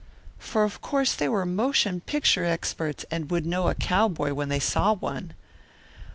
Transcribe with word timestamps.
For 0.39 0.63
of 0.63 0.81
course 0.81 1.13
they 1.13 1.29
were 1.29 1.45
motion 1.45 1.99
picture 2.01 2.43
experts 2.43 3.05
and 3.11 3.29
would 3.29 3.45
know 3.45 3.67
a 3.69 3.75
cowboy 3.75 4.33
when 4.33 4.49
they 4.49 4.57
saw 4.59 4.93
one. 4.95 5.35